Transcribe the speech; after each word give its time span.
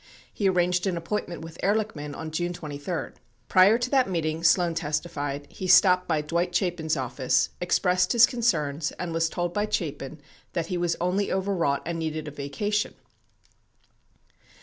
He 0.33 0.49
arranged 0.49 0.87
an 0.87 0.97
appointment 0.97 1.41
with 1.43 1.59
Ehrlichman 1.61 2.15
on 2.15 2.31
June 2.31 2.53
23. 2.53 3.11
Prior 3.47 3.77
to 3.77 3.89
that 3.91 4.09
meeting, 4.09 4.43
Sloan 4.43 4.73
testified, 4.73 5.45
he 5.51 5.67
stopped 5.67 6.07
by 6.07 6.21
Dwight 6.21 6.51
Chapin's 6.55 6.97
office, 6.97 7.49
expressed 7.61 8.11
his 8.13 8.25
concerns, 8.25 8.91
and 8.93 9.13
was 9.13 9.29
told 9.29 9.53
by 9.53 9.67
Chapin 9.69 10.19
that 10.53 10.65
he 10.73 10.75
was 10.77 10.95
only 10.99 11.31
overwrought 11.31 11.83
and 11.85 11.99
needed 11.99 12.27
a 12.27 12.31
vacation. 12.31 12.95